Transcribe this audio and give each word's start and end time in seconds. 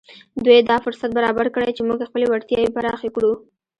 دوی 0.45 0.59
دا 0.69 0.75
فرصت 0.85 1.09
برابر 1.17 1.45
کړی 1.55 1.71
چې 1.77 1.81
موږ 1.87 1.99
خپلې 2.09 2.25
وړتیاوې 2.27 2.73
پراخې 2.75 3.09
کړو 3.15 3.31